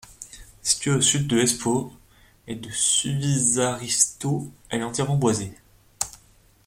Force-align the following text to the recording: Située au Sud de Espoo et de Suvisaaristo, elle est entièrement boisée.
Située 0.63 0.93
au 0.95 1.01
Sud 1.01 1.27
de 1.27 1.37
Espoo 1.37 1.93
et 2.47 2.55
de 2.55 2.71
Suvisaaristo, 2.71 4.51
elle 4.71 4.79
est 4.79 4.83
entièrement 4.83 5.13
boisée. 5.15 5.53